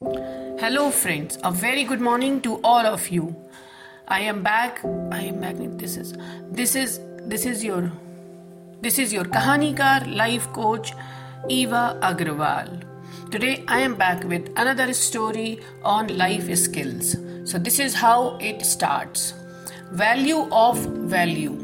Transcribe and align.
Hello, 0.00 0.90
friends. 0.92 1.38
A 1.42 1.50
very 1.50 1.82
good 1.82 2.00
morning 2.00 2.40
to 2.42 2.60
all 2.62 2.86
of 2.86 3.08
you. 3.08 3.34
I 4.06 4.20
am 4.20 4.44
back. 4.44 4.78
I 5.10 5.22
am 5.22 5.40
back. 5.40 5.56
This 5.82 5.96
is 5.96 6.14
this 6.52 6.76
is 6.76 7.00
this 7.32 7.44
is 7.44 7.64
your 7.64 7.90
this 8.80 9.00
is 9.00 9.12
your 9.12 9.24
Kahanikar 9.24 10.14
life 10.14 10.46
coach 10.52 10.94
Eva 11.48 11.98
Agrawal. 12.00 12.82
Today 13.32 13.64
I 13.66 13.80
am 13.80 13.96
back 13.96 14.22
with 14.22 14.48
another 14.56 14.92
story 14.92 15.60
on 15.82 16.16
life 16.16 16.54
skills. 16.56 17.16
So 17.44 17.58
this 17.58 17.80
is 17.80 17.94
how 17.94 18.38
it 18.40 18.64
starts. 18.64 19.34
Value 19.90 20.48
of 20.52 20.78
value. 21.16 21.54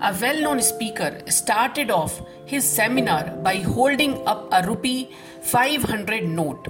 A 0.00 0.16
well-known 0.20 0.62
speaker 0.62 1.20
started 1.28 1.90
off 1.90 2.20
his 2.46 2.68
seminar 2.68 3.24
by 3.48 3.56
holding 3.56 4.26
up 4.26 4.48
a 4.52 4.66
rupee 4.66 5.10
500 5.42 6.24
note 6.24 6.68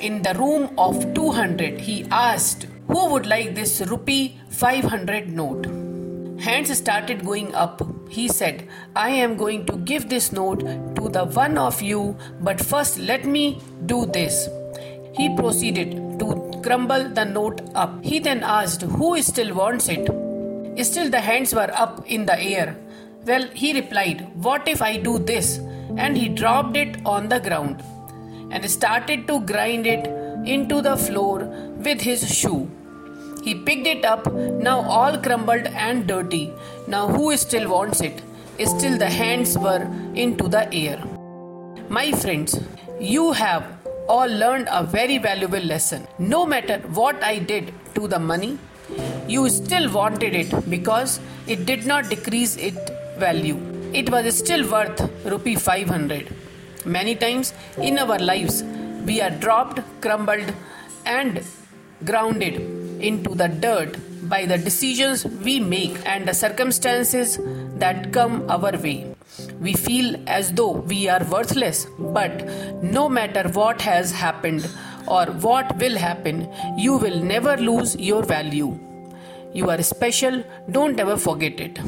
in 0.00 0.22
the 0.22 0.34
room 0.34 0.74
of 0.78 1.14
200, 1.14 1.80
he 1.80 2.06
asked, 2.10 2.66
Who 2.88 3.10
would 3.10 3.26
like 3.26 3.54
this 3.54 3.80
rupee 3.82 4.38
500 4.48 5.28
note? 5.28 5.66
Hands 6.40 6.76
started 6.76 7.24
going 7.24 7.54
up. 7.54 7.82
He 8.08 8.26
said, 8.28 8.68
I 8.96 9.10
am 9.10 9.36
going 9.36 9.64
to 9.66 9.76
give 9.76 10.08
this 10.08 10.32
note 10.32 10.60
to 10.96 11.08
the 11.08 11.24
one 11.24 11.56
of 11.56 11.80
you, 11.80 12.16
but 12.40 12.60
first 12.60 12.98
let 12.98 13.24
me 13.24 13.60
do 13.86 14.06
this. 14.06 14.48
He 15.14 15.34
proceeded 15.36 16.18
to 16.18 16.60
crumble 16.64 17.08
the 17.08 17.24
note 17.24 17.60
up. 17.74 18.02
He 18.02 18.18
then 18.18 18.42
asked, 18.42 18.82
Who 18.82 19.20
still 19.22 19.54
wants 19.54 19.88
it? 19.88 20.06
Still, 20.84 21.10
the 21.10 21.20
hands 21.20 21.54
were 21.54 21.70
up 21.74 22.04
in 22.06 22.26
the 22.26 22.40
air. 22.40 22.76
Well, 23.24 23.46
he 23.54 23.72
replied, 23.72 24.28
What 24.34 24.66
if 24.66 24.82
I 24.82 24.96
do 24.96 25.18
this? 25.18 25.58
And 25.96 26.16
he 26.16 26.28
dropped 26.28 26.76
it 26.76 26.96
on 27.04 27.28
the 27.28 27.38
ground 27.38 27.84
and 28.52 28.70
started 28.70 29.26
to 29.28 29.40
grind 29.40 29.86
it 29.86 30.06
into 30.46 30.80
the 30.82 30.96
floor 30.96 31.38
with 31.86 32.00
his 32.00 32.22
shoe. 32.38 32.70
He 33.42 33.54
picked 33.54 33.86
it 33.86 34.04
up, 34.04 34.32
now 34.32 34.80
all 34.82 35.18
crumbled 35.18 35.66
and 35.66 36.06
dirty. 36.06 36.52
Now, 36.86 37.08
who 37.08 37.36
still 37.36 37.68
wants 37.68 38.00
it? 38.00 38.22
Still, 38.64 38.96
the 38.98 39.10
hands 39.10 39.58
were 39.58 39.82
into 40.14 40.46
the 40.46 40.72
air. 40.72 41.02
My 41.88 42.12
friends, 42.12 42.60
you 43.00 43.32
have 43.32 43.64
all 44.08 44.28
learned 44.28 44.68
a 44.70 44.84
very 44.84 45.18
valuable 45.18 45.64
lesson. 45.72 46.06
No 46.18 46.46
matter 46.46 46.78
what 47.00 47.22
I 47.24 47.38
did 47.38 47.74
to 47.96 48.06
the 48.06 48.20
money, 48.20 48.58
you 49.26 49.48
still 49.48 49.90
wanted 49.92 50.34
it 50.34 50.70
because 50.70 51.18
it 51.46 51.66
did 51.66 51.86
not 51.86 52.08
decrease 52.08 52.56
its 52.56 52.78
value. 53.18 53.58
It 53.92 54.10
was 54.10 54.38
still 54.38 54.70
worth 54.70 55.00
rupee 55.24 55.56
500. 55.56 56.41
Many 56.84 57.14
times 57.14 57.52
in 57.78 57.98
our 57.98 58.18
lives, 58.18 58.64
we 59.06 59.20
are 59.20 59.30
dropped, 59.30 59.80
crumbled, 60.00 60.52
and 61.06 61.42
grounded 62.04 62.54
into 63.00 63.34
the 63.34 63.48
dirt 63.48 63.96
by 64.28 64.46
the 64.46 64.58
decisions 64.58 65.24
we 65.24 65.60
make 65.60 65.96
and 66.04 66.26
the 66.26 66.34
circumstances 66.34 67.38
that 67.76 68.12
come 68.12 68.50
our 68.50 68.72
way. 68.78 69.14
We 69.60 69.74
feel 69.74 70.16
as 70.26 70.52
though 70.52 70.72
we 70.72 71.08
are 71.08 71.24
worthless, 71.24 71.86
but 71.98 72.44
no 72.82 73.08
matter 73.08 73.48
what 73.48 73.80
has 73.82 74.12
happened 74.12 74.68
or 75.06 75.26
what 75.26 75.76
will 75.78 75.96
happen, 75.96 76.48
you 76.76 76.96
will 76.96 77.20
never 77.22 77.56
lose 77.56 77.96
your 77.96 78.22
value. 78.22 78.78
You 79.52 79.70
are 79.70 79.82
special, 79.82 80.42
don't 80.70 80.98
ever 80.98 81.16
forget 81.16 81.60
it. 81.60 81.78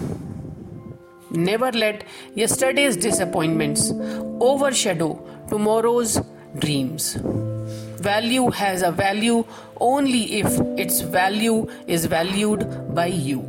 Never 1.30 1.72
let 1.72 2.04
yesterday's 2.34 2.96
disappointments 2.96 3.92
overshadow 4.40 5.20
tomorrow's 5.48 6.20
dreams. 6.58 7.16
Value 7.98 8.50
has 8.50 8.82
a 8.82 8.92
value 8.92 9.44
only 9.80 10.40
if 10.40 10.46
its 10.78 11.00
value 11.00 11.66
is 11.86 12.06
valued 12.06 12.94
by 12.94 13.06
you. 13.06 13.42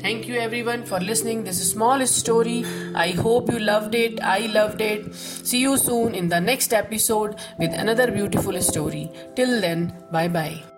Thank 0.00 0.26
you 0.26 0.34
everyone 0.34 0.82
for 0.84 0.98
listening. 0.98 1.44
This 1.44 1.60
is 1.60 1.70
small 1.70 2.04
story. 2.06 2.64
I 2.94 3.10
hope 3.10 3.52
you 3.52 3.60
loved 3.60 3.94
it. 3.94 4.20
I 4.20 4.46
loved 4.46 4.80
it. 4.80 5.14
See 5.14 5.60
you 5.60 5.76
soon 5.76 6.16
in 6.16 6.28
the 6.28 6.40
next 6.40 6.72
episode 6.72 7.36
with 7.56 7.72
another 7.72 8.10
beautiful 8.10 8.60
story. 8.60 9.12
Till 9.36 9.60
then, 9.60 9.94
bye 10.10 10.26
bye. 10.26 10.71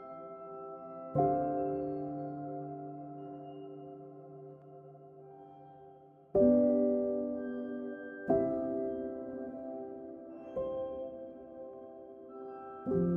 You 12.86 13.13